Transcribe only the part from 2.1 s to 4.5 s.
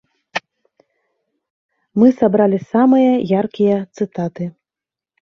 сабралі самыя яркія цытаты.